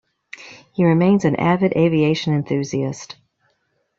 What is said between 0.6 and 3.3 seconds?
He remains an avid aviation enthusiast.